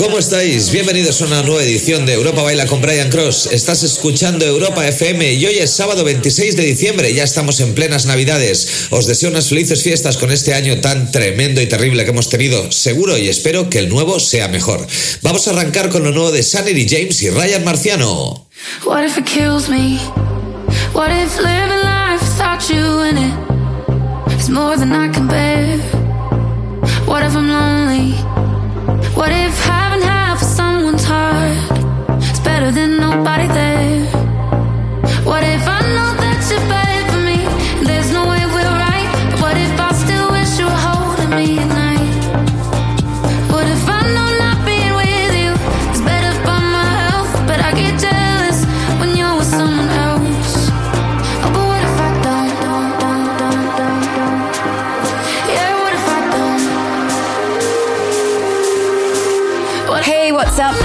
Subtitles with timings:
[0.00, 0.70] ¿Cómo estáis?
[0.70, 3.50] Bienvenidos a una nueva edición de Europa Baila con Brian Cross.
[3.52, 7.12] Estás escuchando Europa FM y hoy es sábado 26 de diciembre.
[7.12, 8.86] Ya estamos en plenas Navidades.
[8.88, 12.72] Os deseo unas felices fiestas con este año tan tremendo y terrible que hemos tenido.
[12.72, 14.86] Seguro y espero que el nuevo sea mejor.
[15.20, 18.46] Vamos a arrancar con lo nuevo de Sanity James y Ryan Marciano.
[18.86, 20.00] What if it kills me?
[20.94, 25.76] What if living life without you in it is more than I can bear?
[27.06, 28.14] What if I'm lonely?
[29.14, 29.79] What if I
[30.40, 31.52] for someone's heart.
[32.30, 34.06] It's better than nobody there.
[35.24, 36.09] What if I know?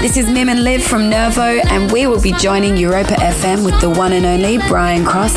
[0.06, 3.80] This is Mim and Liv from Nervo, and we will be joining Europa FM with
[3.80, 5.34] the one and only Brian Cross.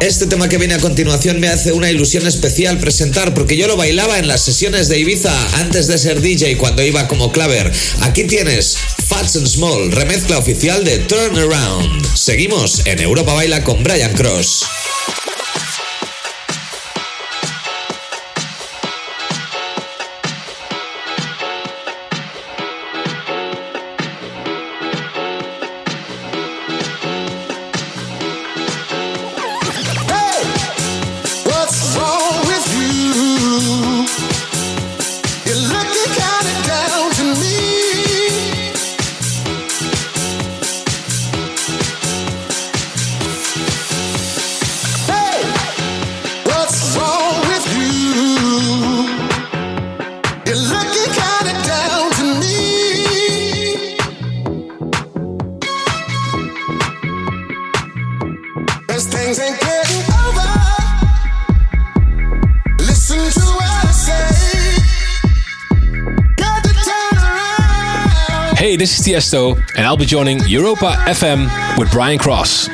[0.00, 3.76] Este tema que viene a continuación me hace una ilusión especial presentar porque yo lo
[3.76, 7.72] bailaba en las sesiones de Ibiza antes de ser DJ cuando iba como claver.
[8.02, 8.76] Aquí tienes
[9.08, 12.14] Fats and Small, remezcla oficial de Turnaround.
[12.14, 14.66] Seguimos en Europa Baila con Brian Cross.
[68.86, 72.68] This is Tiesto, and I'll be joining Europa FM with Brian Cross.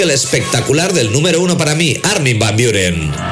[0.00, 3.29] Single espectacular del número uno para mí, Armin Van Buren.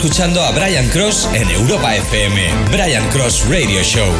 [0.00, 2.40] Escuchando a Brian Cross en Europa FM.
[2.70, 4.10] Brian Cross Radio Show.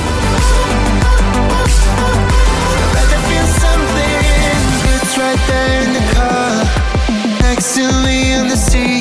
[7.41, 9.00] Next to me in the sea,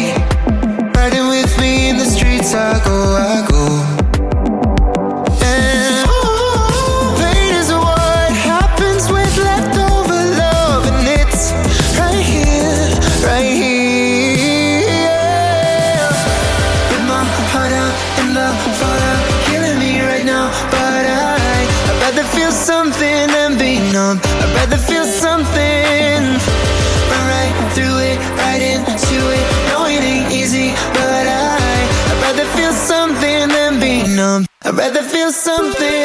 [35.00, 36.00] Rather feel something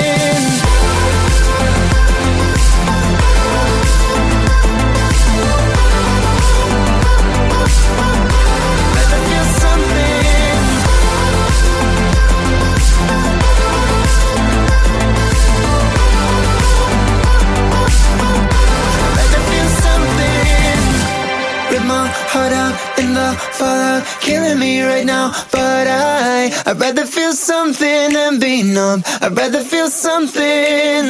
[23.52, 25.32] fallout, killing me right now.
[25.50, 27.03] But I, I'd rather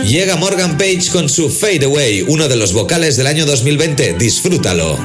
[0.04, 4.14] Llega Morgan Page con su Fade Away, uno de los vocales del año 2020.
[4.14, 4.98] Disfrútalo.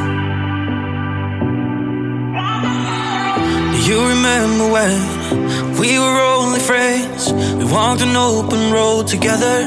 [3.88, 7.32] You remember when we were only friends?
[7.32, 9.66] We walked an open road together.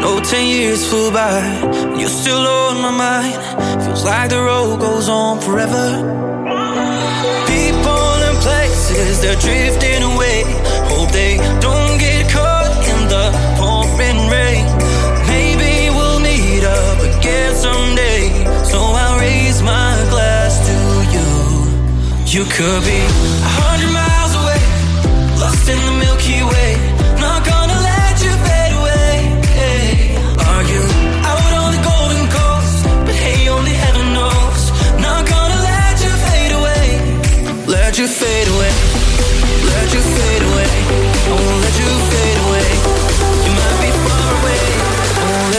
[0.00, 3.84] No, ten years flew by, and you're still on my mind.
[3.84, 6.20] Feels like the road goes on forever.
[9.00, 10.44] They're drifting away.
[10.92, 14.64] Hope they don't get caught in the pouring rain.
[15.26, 18.22] Maybe we'll meet up again someday.
[18.64, 20.76] So I'll raise my glass to
[21.14, 21.28] you.
[22.26, 23.00] You could be
[23.48, 24.62] a hundred miles away,
[25.40, 26.70] lost in the Milky Way.
[27.20, 29.12] Not gonna let you fade away,
[29.56, 31.28] let you fade
[33.28, 33.48] away.
[35.08, 36.84] I won't gonna let you fade away.
[37.66, 38.72] Let you far away,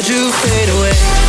[0.02, 1.21] let you fade away.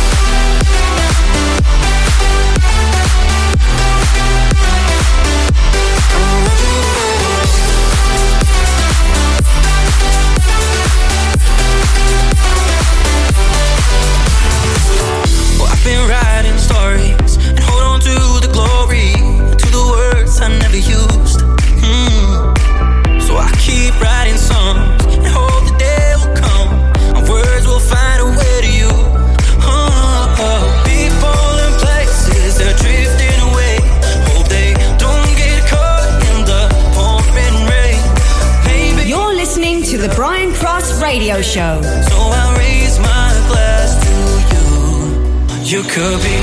[41.53, 41.83] Show.
[41.83, 44.13] So I raise my glass to
[44.53, 45.77] you.
[45.77, 46.42] You could be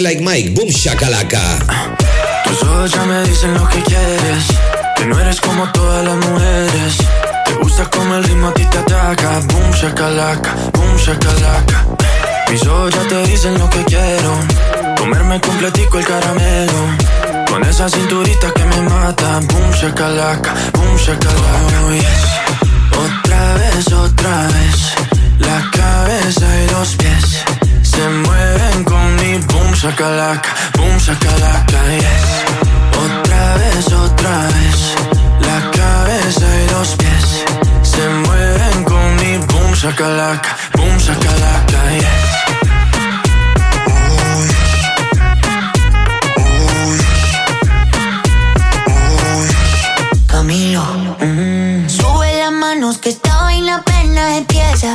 [0.00, 1.40] Like Mike, Boom Shakalaka.
[2.44, 4.44] Tus ojos ya me dicen lo que quieres.
[4.96, 6.98] Que no eres como todas las mujeres.
[7.44, 9.40] Te gusta como el ritmo a ti te ataca.
[9.40, 11.84] Boom shakalaka, boom shakalaka.
[12.50, 14.38] Mis ojos ya te dicen lo que quiero.
[14.98, 16.96] Comerme completico el caramelo.
[17.50, 19.40] Con esa cinturita que me mata.
[19.40, 21.80] Boom shakalaka, boom shakalaka.
[22.94, 23.04] Oh.
[23.04, 24.94] Otra vez, otra vez.
[25.40, 27.57] La cabeza y los pies
[27.98, 32.26] se mueven con mi boom shakalaka, boom shakalaka, yes.
[33.04, 34.78] Otra vez, otra vez.
[35.48, 37.26] La cabeza y los pies
[37.82, 42.28] se mueven con mi boom shakalaka, boom shakalaka, yes.
[50.28, 50.84] Camilo.
[51.88, 54.94] Sube las manos que esta vaina apenas empieza.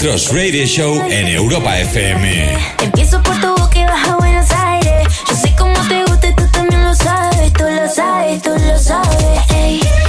[0.00, 2.56] Cross Radio Show en Europa FM.
[2.82, 5.08] Empiezo por tu boca y baja a Buenos Aires.
[5.28, 7.52] Yo sé cómo te gusta y tú también lo sabes.
[7.52, 9.99] Tú lo sabes, tú lo sabes.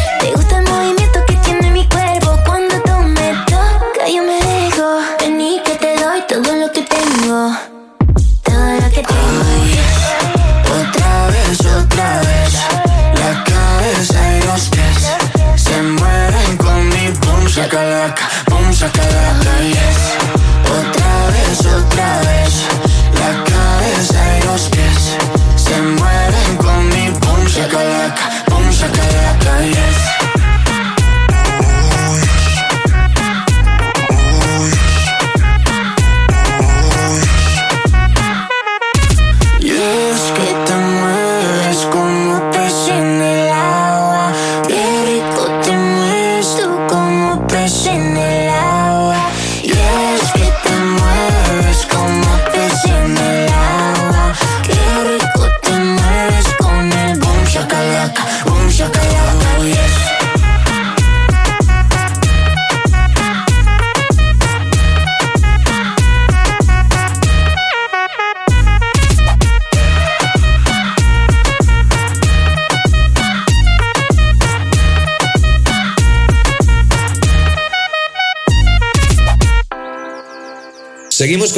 [47.67, 48.20] 是你。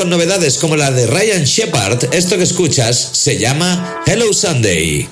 [0.07, 2.13] Novedades como la de Ryan Shepard.
[2.13, 5.07] Esto que escuchas se llama Hello Sunday.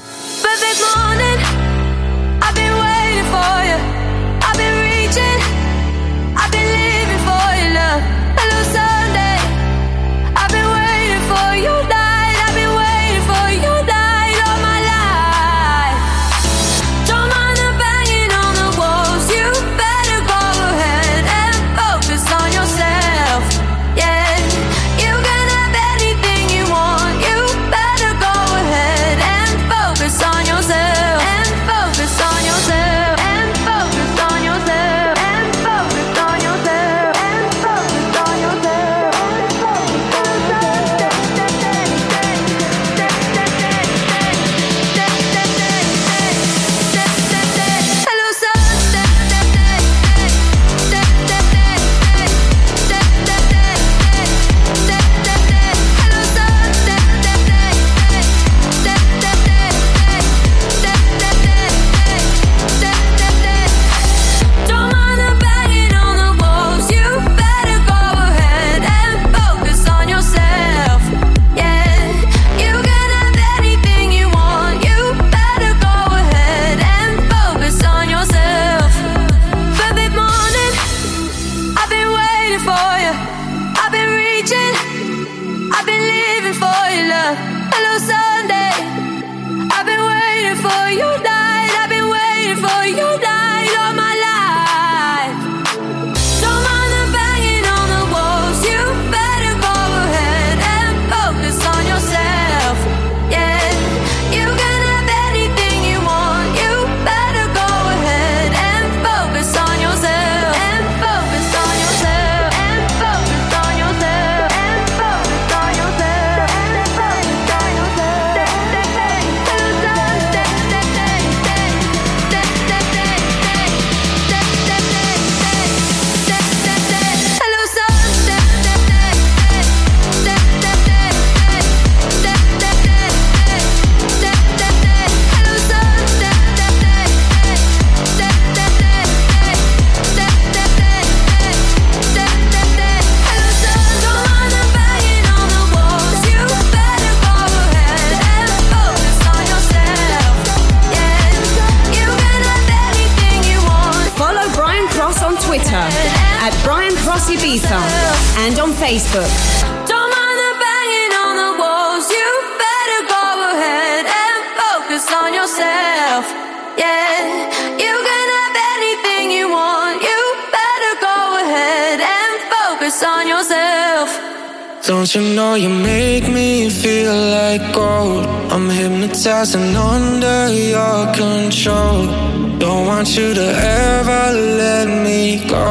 [183.02, 183.48] Want you to
[183.90, 185.66] ever let me go.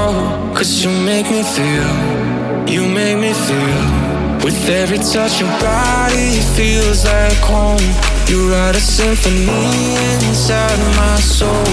[0.53, 1.93] Cause you make me feel,
[2.66, 3.85] you make me feel.
[4.45, 7.87] With every touch, your body feels like home.
[8.27, 9.47] You write a symphony
[10.27, 11.66] inside my soul.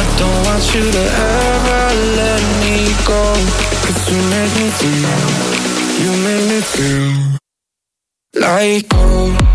[0.00, 1.04] I don't want you to
[1.36, 1.84] ever
[2.20, 3.22] let me go.
[3.84, 5.20] Cause you make me feel.
[6.02, 7.38] You make me feel
[8.40, 9.51] like home.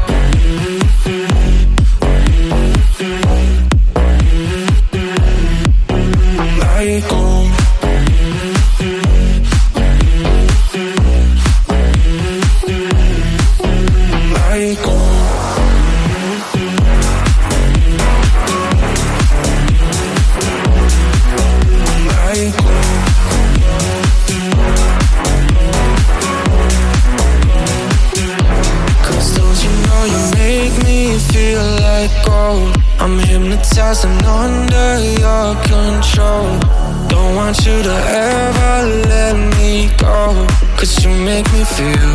[33.87, 36.59] Hypnotized and under your control.
[37.07, 40.47] Don't want you to ever let me go.
[40.77, 42.13] Cause you make me feel,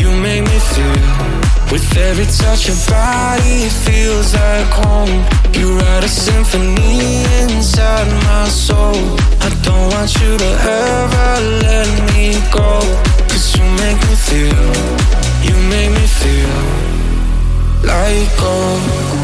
[0.00, 1.24] you make me feel.
[1.72, 5.24] With every touch of body it feels like home.
[5.54, 9.18] You write a symphony inside my soul.
[9.40, 12.80] I don't want you to ever let me go.
[13.28, 14.72] Cause you make me feel
[15.46, 16.54] you make me feel
[17.82, 19.23] like gold.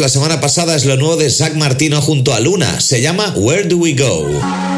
[0.00, 2.80] la semana pasada es lo nuevo de Zach Martino junto a Luna.
[2.80, 4.75] Se llama Where Do We Go?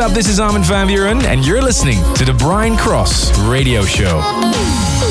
[0.00, 0.12] Up?
[0.12, 5.09] This is Armin van Buuren, and you're listening to the Brian Cross Radio Show.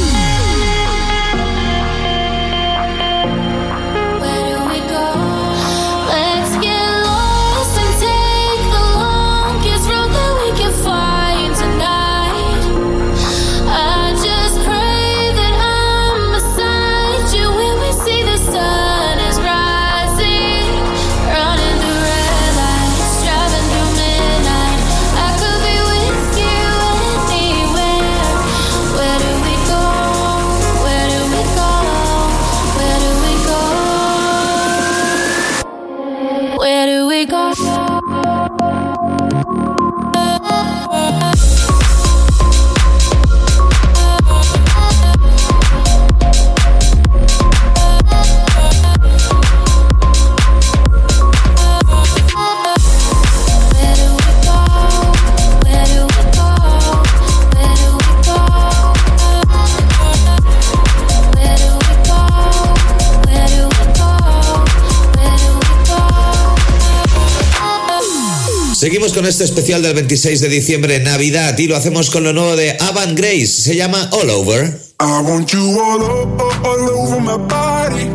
[69.19, 72.77] Con este especial del 26 de diciembre, Navidad, y lo hacemos con lo nuevo de
[72.79, 73.47] Avant Grace.
[73.47, 74.79] Se llama All Over.
[75.01, 78.07] I want you all, over, all over my body.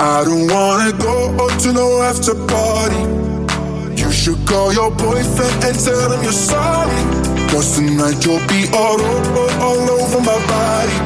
[0.00, 2.98] I don't wanna go to no after party.
[3.94, 6.98] You should call your boyfriend and tell him you're sorry.
[7.52, 10.96] Cause tonight you'll be all over, all over my body.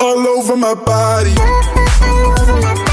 [0.00, 1.34] All over my body.
[1.36, 2.85] All over my body.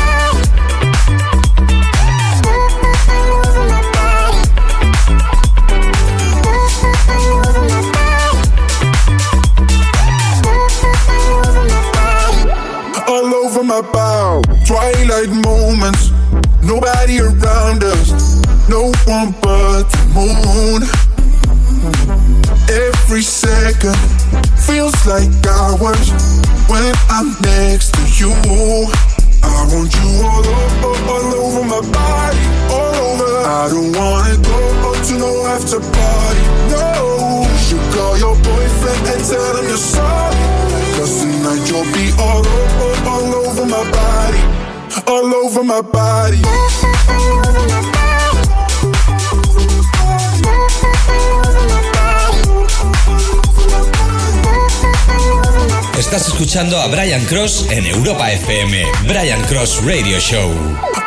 [56.53, 58.85] Escuchando a Brian Cross en Europa FM.
[59.07, 60.51] Brian Cross Radio Show.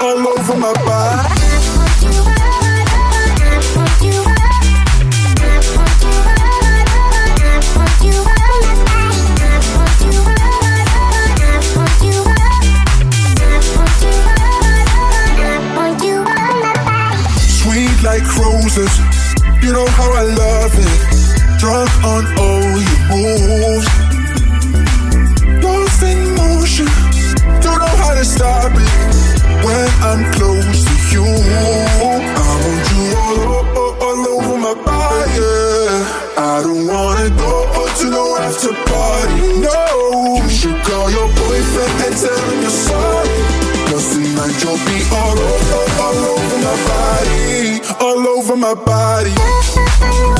[0.00, 1.34] All over my body.
[18.02, 18.90] like roses.
[19.62, 21.58] You know how I love it.
[21.58, 24.05] Drunk on all your moves.
[28.16, 29.14] To stop it.
[29.62, 35.44] When I'm close to you, I want you all, all, all over my body.
[36.38, 37.52] I don't wanna go
[37.98, 39.60] to no after party.
[39.60, 43.36] No, you should call your boyfriend and tell him you're sorry.
[43.92, 47.16] Cause tonight you'll be all over, all over my body
[48.00, 50.35] all over my body.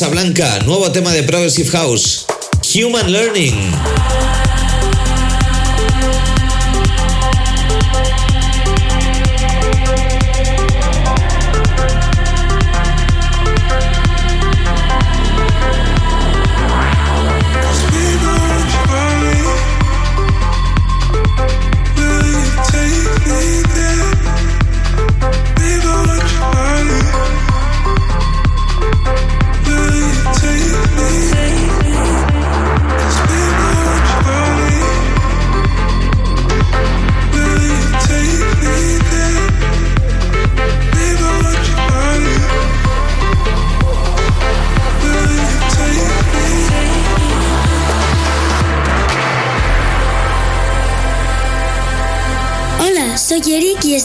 [0.00, 2.24] Casablanca, nuevo tema de Progressive House,
[2.74, 4.29] Human Learning.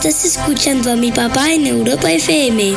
[0.08, 2.76] Estás escuchando a mi papá en Europa FM.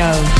[0.00, 0.39] Show.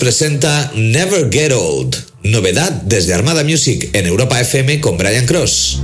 [0.00, 5.82] Presenta Never Get Old, novedad desde Armada Music en Europa FM con Brian Cross.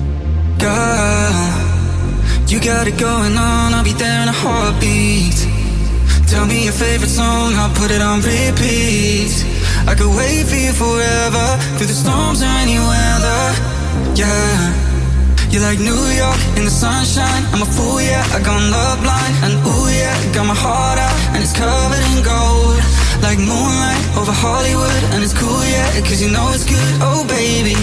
[15.50, 17.42] You're like New York in the sunshine.
[17.52, 19.32] I'm a fool, yeah, I got love blind.
[19.44, 22.78] And ooh, yeah, got my heart out, and it's covered in gold.
[23.22, 26.92] Like moonlight over Hollywood, and it's cool, yeah, cause you know it's good.
[27.00, 27.76] Oh, baby,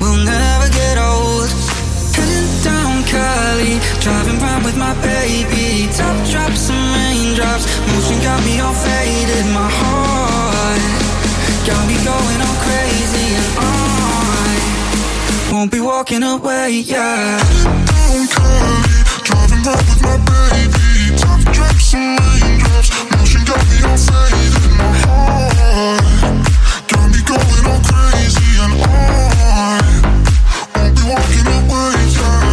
[0.00, 1.50] we'll never get old.
[2.16, 5.90] Heading down Cali, driving round with my baby.
[5.92, 9.46] Top drops and raindrops, motion got me all faded.
[9.52, 10.82] My heart
[11.68, 12.43] got me going
[15.64, 17.38] won't be walking away, yeah.
[19.24, 21.16] Driving round with my baby.
[21.16, 24.76] Drops and raindrops, motion got me all faded.
[24.76, 26.04] My heart
[26.92, 28.74] got me going all crazy, and
[30.76, 31.96] won't be walking away.
[32.12, 32.44] Yeah.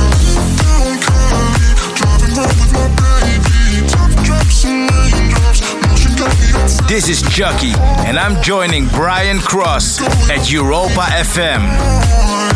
[1.99, 3.91] Driving with my baby.
[4.23, 6.87] Drops and raindrops, motion got me all faded.
[6.87, 7.75] This is Chuckie,
[8.07, 12.50] and I'm joining Brian Cross at Europa FM.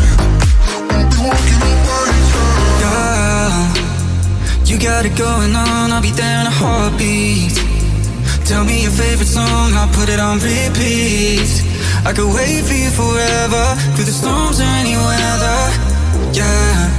[4.76, 7.56] You got it going on, I'll be there in a heartbeat.
[8.44, 11.48] Tell me your favorite song, I'll put it on repeat.
[12.04, 13.64] I could wait for you forever,
[13.96, 15.62] through the storms or any weather.
[16.36, 16.92] Yeah.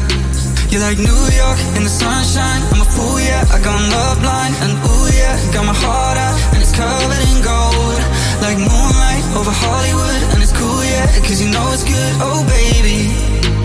[0.73, 2.63] You're like New York in the sunshine.
[2.73, 3.45] I'm a fool, yeah.
[3.53, 5.37] I got love blind, and ooh, yeah.
[5.53, 8.01] Got my heart out, and it's covered in gold.
[8.41, 11.13] Like moonlight over Hollywood, and it's cool, yeah.
[11.29, 13.56] Cause you know it's good, oh baby.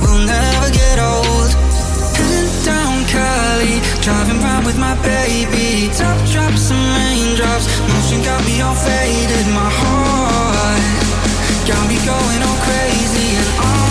[0.00, 1.50] We'll never get old.
[2.16, 5.90] Heading down Cali, driving round with my baby.
[5.94, 9.46] Top drops and raindrops, motion got me all faded.
[9.52, 10.82] My heart
[11.68, 13.82] got me going all crazy, and I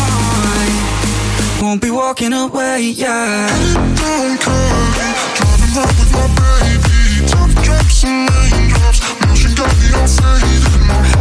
[1.62, 3.48] won't be walking away, yeah.
[3.74, 7.26] Down Cali, driving round with my baby.
[7.28, 10.82] Top drops and raindrops, motion got me all faded.
[10.88, 11.15] My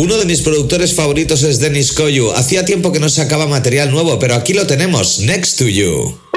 [0.00, 2.30] Uno de mis productores favoritos es Dennis Koyu.
[2.30, 6.29] Hacía tiempo que no sacaba material nuevo, pero aquí lo tenemos, Next to You.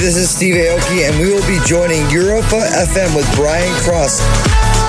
[0.00, 4.79] This is Steve Aoki, and we will be joining Europa FM with Brian Cross.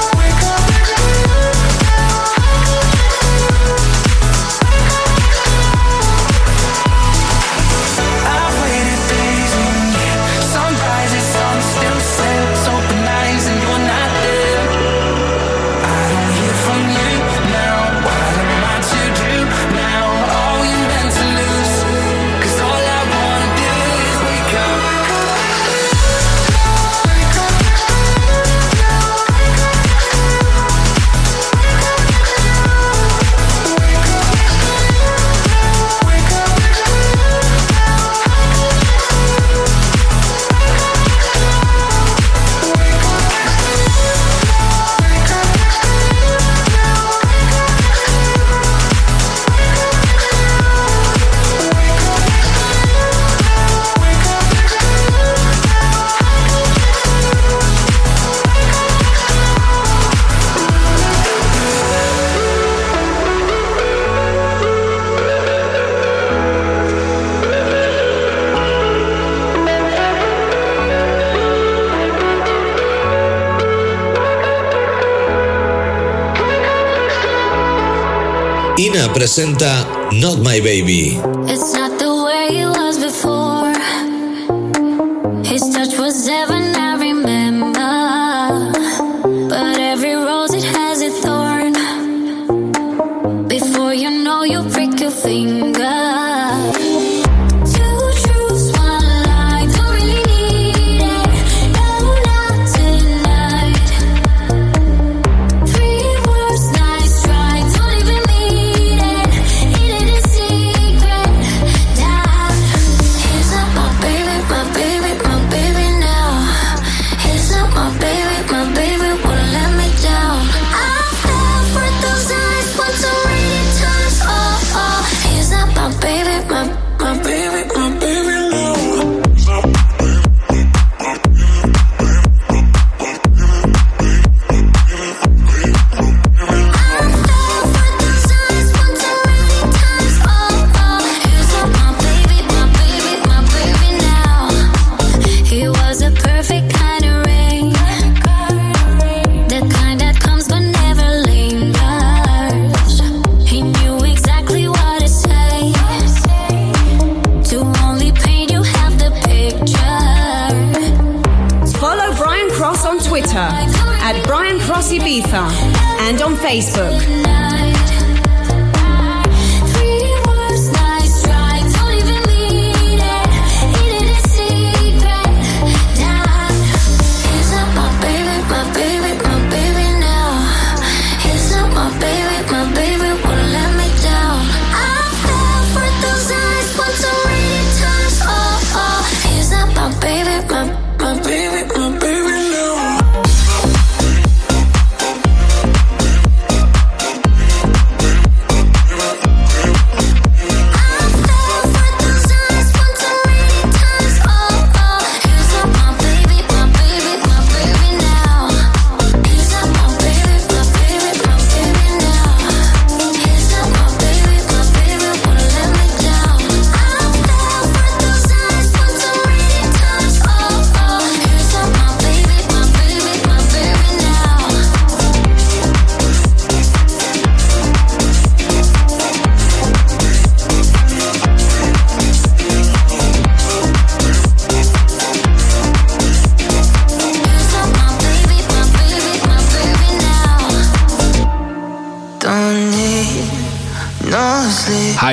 [79.10, 81.18] Presenta Not My Baby.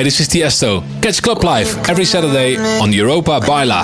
[0.09, 0.81] This is Tiesto.
[1.03, 3.81] Catch Club Live every Saturday on Europa Baila.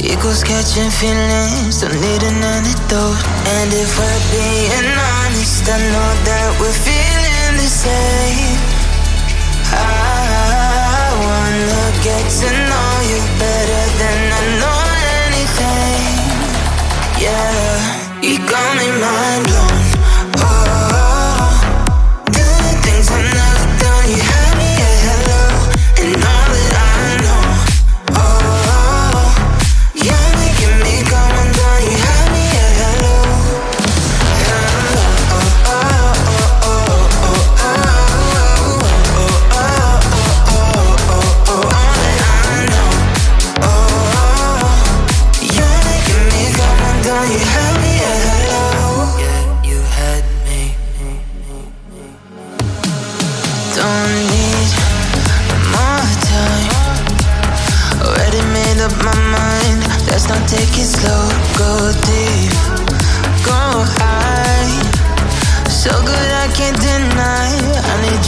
[0.00, 3.20] Equals catching feelings, don't need an antidote.
[3.56, 8.56] And if we're being honest, I know that we're feeling the same.
[9.68, 14.80] I wanna get to know you better than I know
[15.28, 16.16] anything.
[17.20, 19.65] Yeah, you got me mind blown.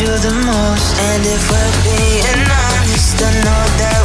[0.00, 0.94] You the most.
[1.10, 3.97] And if we're being honest, I know that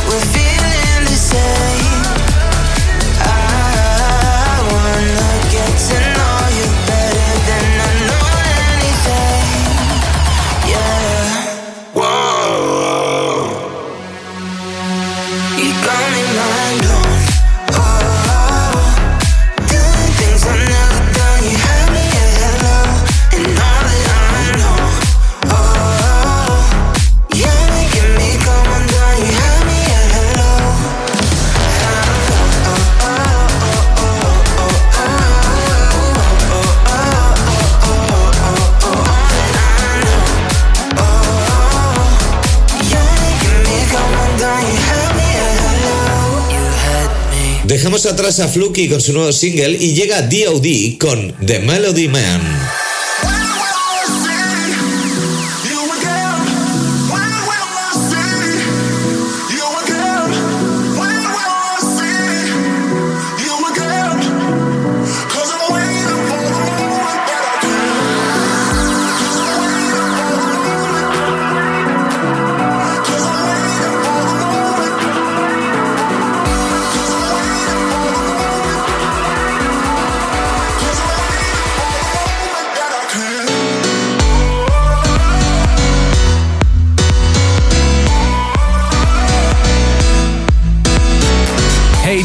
[47.83, 50.95] Dejamos atrás a Fluky con su nuevo single y llega D.O.D.
[50.97, 52.82] con The Melody Man.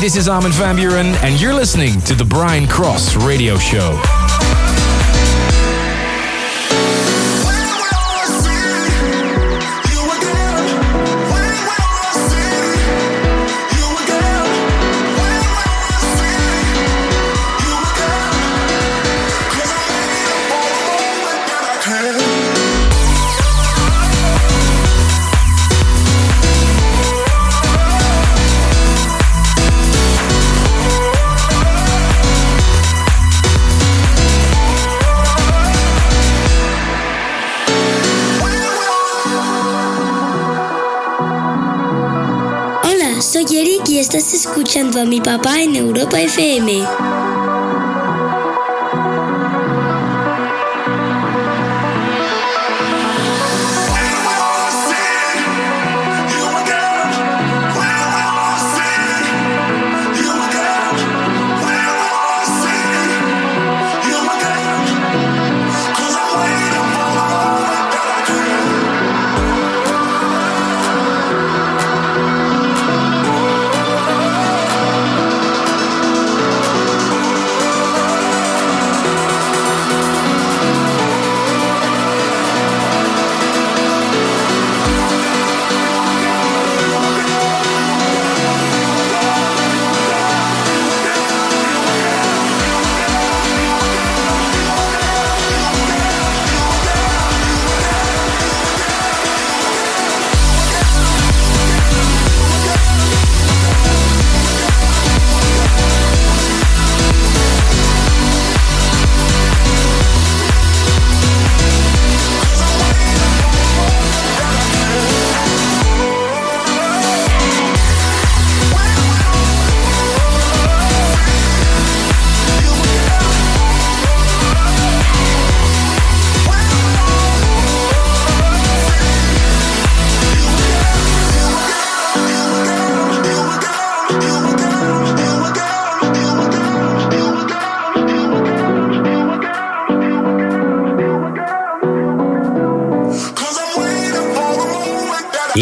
[0.08, 4.00] This is Armin van Buuren, and you're listening to the Brian Cross Radio Show.
[44.68, 47.37] Escuchando a mi papá en Europa FM.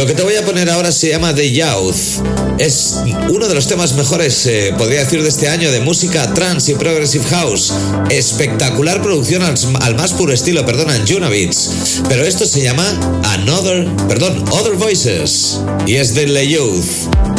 [0.06, 2.22] Lo que te voy a poner ahora se llama The Youth.
[2.58, 2.98] Es
[3.28, 6.76] uno de los temas mejores, eh, podría decir, de este año de música trance y
[6.76, 7.72] progressive house.
[8.08, 12.02] Espectacular producción al, al más puro estilo, perdonan, Junavits.
[12.08, 12.88] Pero esto se llama
[13.24, 15.58] Another, perdón, Other Voices.
[15.88, 17.35] Y es de The Youth.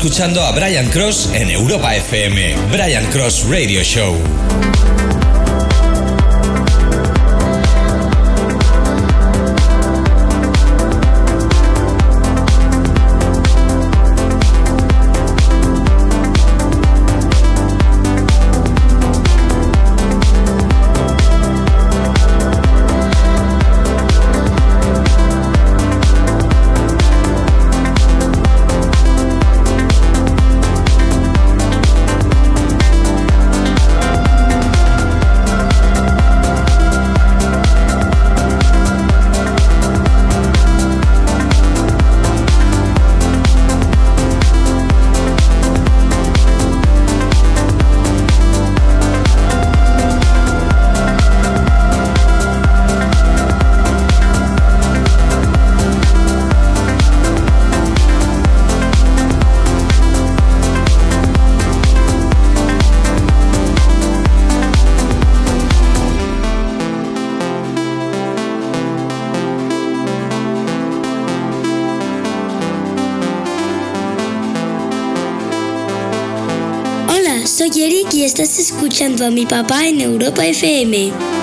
[0.00, 2.56] Escuchando a Brian Cross en Europa FM.
[2.72, 4.16] Brian Cross Radio Show.
[79.00, 81.39] Escuchando a mi papá en Europa FM.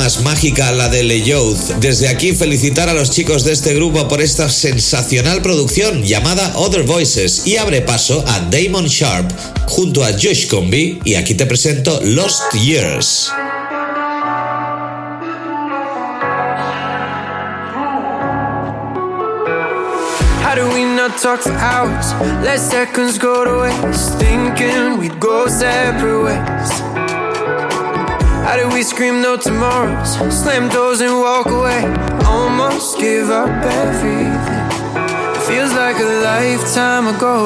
[0.00, 1.76] Más mágica la de Le Youth.
[1.78, 6.84] Desde aquí felicitar a los chicos de este grupo por esta sensacional producción llamada Other
[6.84, 9.30] Voices y abre paso a Damon Sharp
[9.66, 13.30] junto a Josh Combi y aquí te presento Lost Years.
[21.46, 22.14] Hours?
[28.50, 30.14] How do we scream no tomorrows?
[30.42, 31.84] Slam doors and walk away.
[32.26, 34.66] Almost give up everything.
[35.46, 37.36] Feels like a lifetime ago.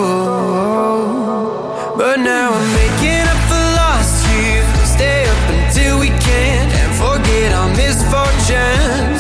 [1.99, 4.65] But now I'm making up for lost years.
[4.97, 9.14] Stay up until we can't and forget our misfortunes.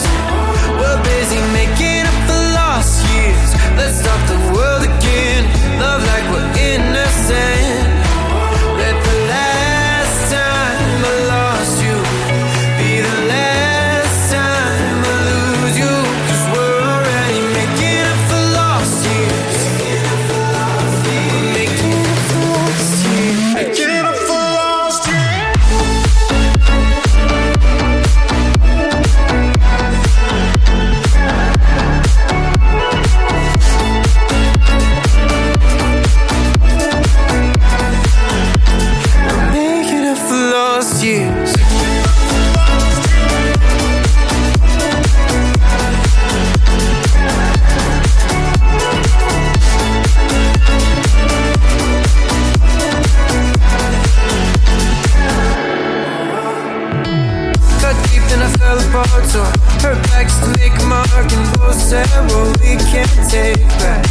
[59.84, 64.04] Make mark, and both said, "Well, we can't take back."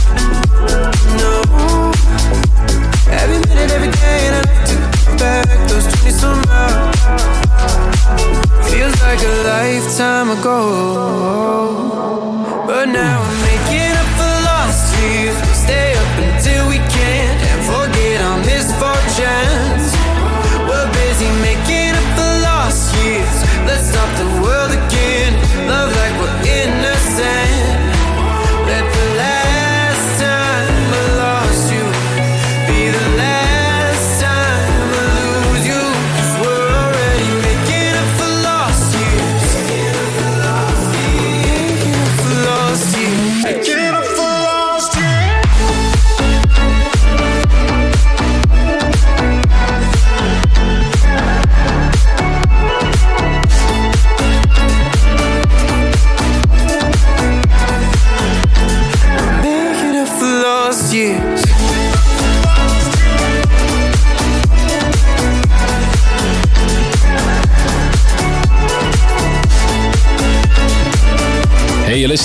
[1.19, 1.33] No.
[3.09, 4.43] Every minute, every day, and I
[5.17, 6.43] back those 20 some.
[8.69, 10.59] Feels like a lifetime ago.
[12.67, 15.37] But now making up for lost years.
[15.47, 19.85] We stay up until we can't and forget our misfortunes.
[20.69, 23.37] We're busy making up for lost years.
[23.67, 25.32] Let's stop the world again.
[25.67, 25.92] Love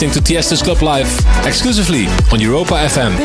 [0.00, 1.08] listening to Tiesto's Club Live
[1.44, 3.16] exclusively on Europa FM.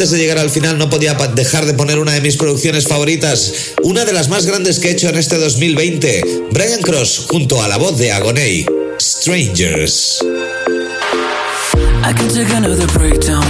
[0.00, 3.74] Antes de llegar al final no podía dejar de poner una de mis producciones favoritas,
[3.82, 6.22] una de las más grandes que he hecho en este 2020,
[6.52, 8.64] Brian Cross junto a la voz de Agoney,
[8.98, 10.24] Strangers.
[12.02, 13.44] I can take another breakdown.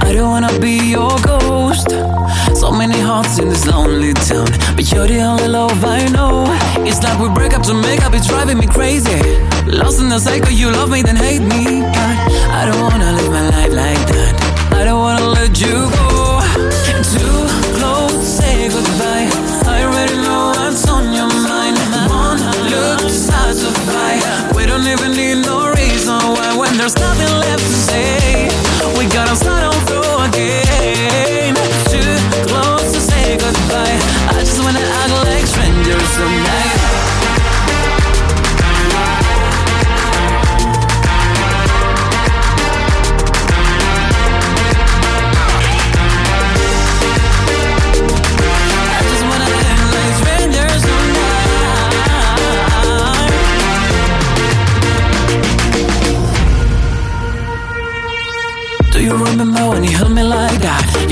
[0.00, 1.90] I don't wanna be your ghost.
[2.54, 6.46] So many hearts in this lonely town, but you're the only love I know.
[6.86, 9.20] It's like we break up to make up, it's driving me crazy.
[9.66, 11.84] Lost in the cycle, you love me, then hate me.
[11.84, 13.93] I don't wanna live my life like
[15.60, 16.03] you go.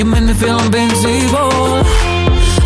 [0.03, 1.79] You made me feel invincible.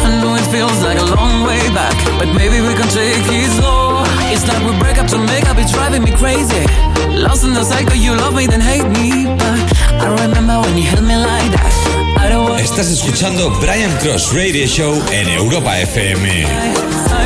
[0.01, 3.51] I know it feels like a long way back, but maybe we can take it
[3.61, 4.01] slow.
[4.33, 6.65] It's like we break up to make up, it's driving me crazy.
[7.13, 9.29] Lost in the cycle, you love me, then hate me.
[9.37, 9.53] But
[10.01, 12.17] I remember when you held me like that.
[12.17, 16.47] I don't want Estás escuchando Brian Cross Radio Show en Europa FM.
[16.47, 17.26] I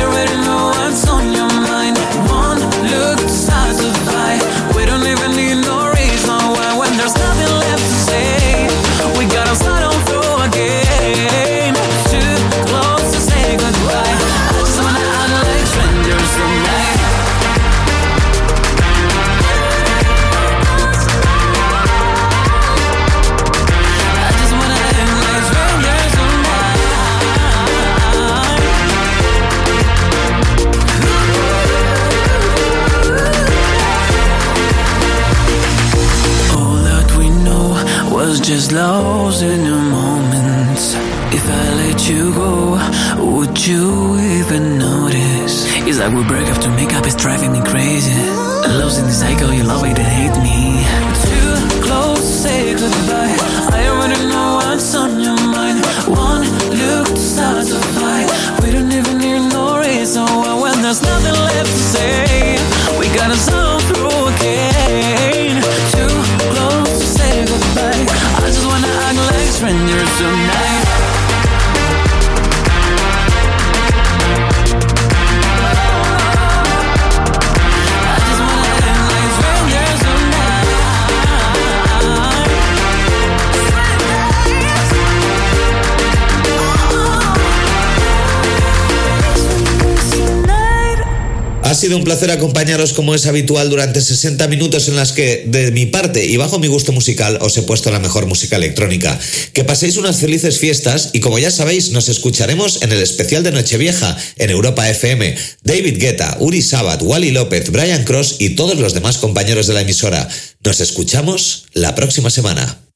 [92.21, 96.37] placer acompañaros como es habitual durante 60 minutos en las que, de mi parte y
[96.37, 99.19] bajo mi gusto musical, os he puesto la mejor música electrónica.
[99.53, 103.51] Que paséis unas felices fiestas y como ya sabéis, nos escucharemos en el especial de
[103.51, 105.35] Nochevieja en Europa FM.
[105.63, 109.81] David Guetta, Uri Sabat, Wally López, Brian Cross y todos los demás compañeros de la
[109.81, 110.29] emisora.
[110.63, 112.90] Nos escuchamos la próxima semana.